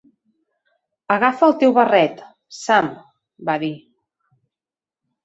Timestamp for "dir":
3.65-3.71